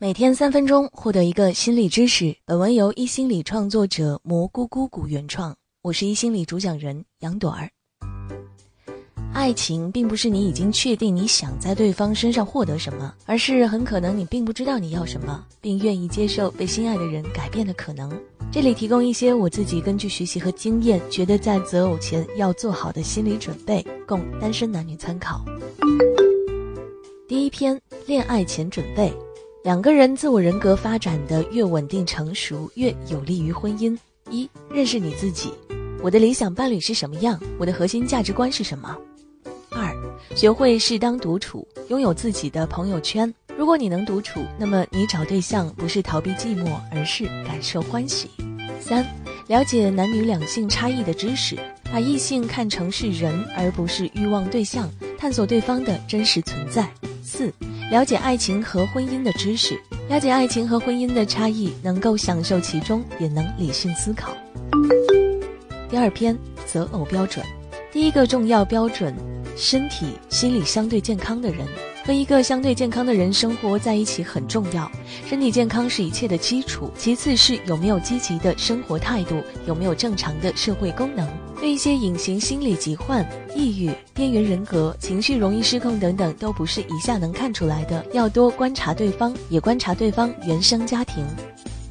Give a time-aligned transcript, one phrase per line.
[0.00, 2.34] 每天三分钟，获得一个心理知识。
[2.46, 7.68] 本文由一心理创作者蘑菇姑姑原创，我是一心理主讲人杨朵儿。
[9.34, 18.10] 爱情并不是你已经确定你想在对方身上获得什么，而是很可能你并不知道你要什么，并愿意接受被心爱的人改变的可能。
[18.50, 25.44] 这里提供一些我自己根据学习和经验，觉得在择偶前要做好的心理准备，供单身男女参考。
[27.28, 29.12] 第一篇：恋爱前准备。
[29.62, 33.94] 两个人自我人格发展的越稳定成熟，越有利于婚姻。
[34.30, 35.52] 一、认识你自己，
[36.02, 37.38] 我的理想伴侣是什么样？
[37.58, 38.96] 我的核心价值观是什么？
[39.68, 39.94] 二、
[40.34, 43.32] 学会适当独处，拥有自己的朋友圈。
[43.58, 48.30] 如果你能独处，那么你找对象不是逃避寂寞，而是感受欢喜。
[48.80, 49.06] 三、
[49.48, 51.58] 了解男女两性差异的知识，
[51.92, 56.90] 把异性看成是人而不是欲望对象，探索对方的真实存在。
[57.28, 57.52] 四。
[57.90, 59.78] 了解爱情和婚姻的知识，
[60.08, 64.34] 了解爱情和婚姻的差异，能够享受其中，也能理性思考。
[65.90, 67.44] 第二篇择偶标准，
[67.92, 69.14] 第一个重要标准，
[69.56, 71.66] 身体、心理相对健康的人。
[72.04, 74.90] 和一个相对健康的人生活在一起很重要，
[75.26, 81.28] 身体健康是一切的基础，其次是有没有积极的生活态度，有没有正常的社会功能。
[81.60, 91.24] 对一些隐形心理疾患、抑郁、边缘人格、情绪容易失控等等，都不是一下能看出来的，要多观察对方，也观察对方原生家庭。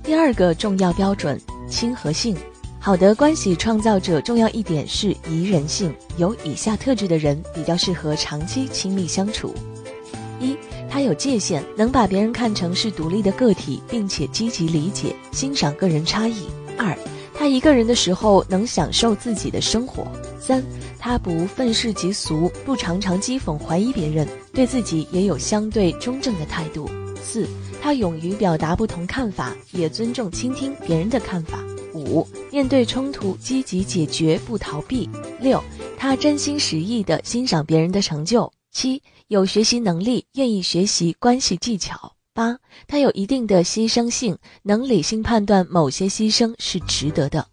[0.04, 2.36] 第二个重要标准，亲和性。
[2.80, 9.54] 好的关系创造者重要一点是宜人性，有以下特质的人比较适合长期亲密相处。
[10.40, 10.56] 一，
[10.90, 16.48] 他有界限，能把别人看成是独立的个体，并且积极理解、欣赏个人差异。
[16.78, 16.98] 二，
[17.38, 20.08] 他一个人的时候能享受自己的生活。
[20.40, 20.64] 三，
[20.98, 26.90] 他不愤世嫉俗，不常常讥讽怀疑别人，对自己也有相对中正的态度。
[27.22, 27.48] 四，
[27.80, 31.64] 他勇于表达不同看法，也尊重倾听别人的看法。
[31.94, 35.08] 五，面对冲突积极解决，不逃避。
[35.40, 35.64] 六，
[35.98, 38.52] 他真心实意地欣赏别人的成就。
[38.72, 39.02] 七。
[39.28, 42.14] 有学习能力，愿意学习关系技巧。
[42.38, 42.56] 八，
[42.88, 47.44] 他有一定的牺牲性，能理性判断某些牺牲是值得的。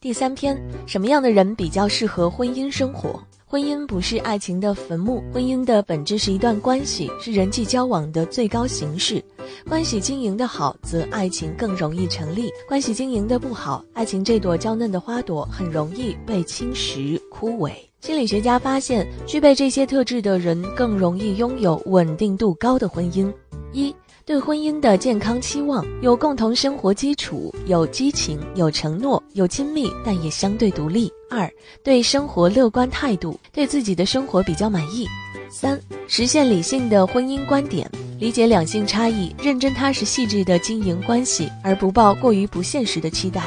[0.00, 3.22] 第三篇，什么样的人比较适合婚姻生活？
[3.46, 9.22] 婚姻不是爱情的坟墓，婚姻的本质是一段关系，是人际交往的最高形式。
[9.68, 17.70] 关系经营的好，则爱情更容易成立；关系经营的不好，爱情这朵娇嫩的花朵很容易被侵蚀枯萎。
[18.00, 23.32] 心理学家发现，具备这些特质的人更容易拥有稳定度高的婚姻。
[23.72, 23.94] 一
[24.24, 31.10] 对婚姻的健康期望有共同生活基础，有激情，有承诺，有亲密，但也相对独立。
[31.30, 31.50] 二
[31.82, 35.06] 对生活乐观态度，对自己的生活比较满意。
[35.48, 43.42] 三实现理性的婚姻观点，理解两性差异，认真踏实细致的经营关系，而不抱过于不现实的期待。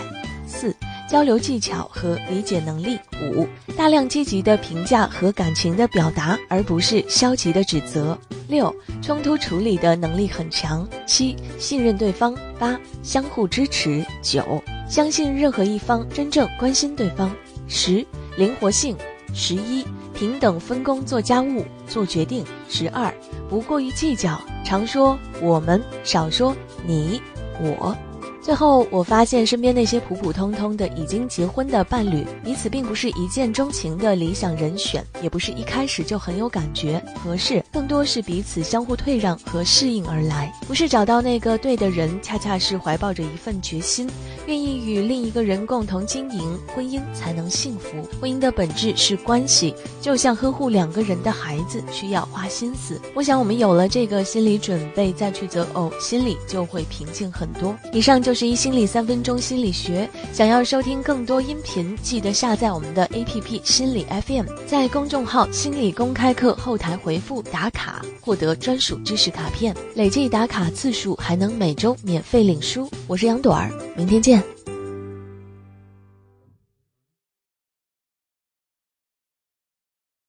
[0.48, 0.76] 四。
[1.14, 2.98] 交流技巧和理解能力。
[3.22, 3.48] 五、
[3.78, 8.18] 大量积极的评价和感情的表达，而不是消极的指责。
[8.48, 10.90] 六、冲突处理的能力很强。
[11.06, 12.36] 七、信任对方。
[12.58, 14.04] 八、相互支持。
[14.24, 14.60] 九、
[14.90, 17.32] 相信任何一方真正关心对方。
[17.68, 18.04] 十、
[18.36, 18.98] 灵活性。
[19.36, 19.86] 十一、
[20.16, 22.44] 平等分工做家务、做决定。
[22.68, 23.14] 十二、
[23.48, 27.22] 不过于计较，常说我们，少说你
[27.62, 27.96] 我。
[28.44, 40.54] 最后，我发现身边那些普普通通的已经结婚的伴侣，彼此并不是一见钟情的理想人选，也不是一开始就很有感觉合适，更多是彼此相互退让和适应而来。
[40.68, 44.10] 不是找到那个对的人，恰恰是怀抱着一份决心，
[44.46, 48.06] 愿意与另一个人共同经营婚姻才能幸福。
[48.20, 53.00] 婚姻的本质是关系，就像呵护两个人的孩子，需要花心思。
[53.14, 57.74] 我想我们有了这个心理准备，再去择偶，心里就会平静很多。
[57.94, 58.33] 以上就。
[58.34, 72.90] 十一心理三分钟心理学，想要收听更多音频，记得下载我们的 APP 心理 FM，在公众号心理公开课后台回复打卡，获得专属知识卡片，累计打卡次数还能每周免费领书。
[73.08, 74.63] 我是杨朵儿，明天见。